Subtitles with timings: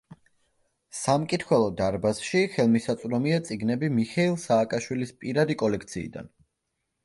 [0.99, 6.37] სამკითხველო დარბაზში ხელმისაწვდომია წიგნები მიხეილ სააკაშვილის პირადი კოლექციიდან.